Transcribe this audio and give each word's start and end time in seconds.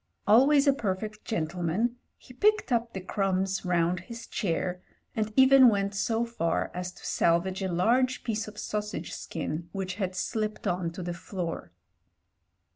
Always 0.25 0.65
a 0.65 0.73
perfect 0.73 1.25
gentleman, 1.25 1.97
he 2.17 2.33
picked 2.33 2.71
up 2.71 2.91
the 2.93 3.01
crumbs 3.01 3.63
round 3.63 3.99
his 3.99 4.25
chair, 4.25 4.81
and 5.15 5.31
even 5.35 5.69
went 5.69 5.93
so 5.93 6.25
far 6.25 6.71
as 6.73 6.91
to 6.93 7.05
salvage 7.05 7.61
a 7.61 7.71
large 7.71 8.23
piece 8.23 8.47
of 8.47 8.57
sausage 8.57 9.11
skin 9.13 9.69
which 9.73 9.93
had 10.01 10.15
slipped 10.15 10.65
on 10.65 10.89
to 10.93 11.03
the 11.03 11.13
floor. 11.13 11.71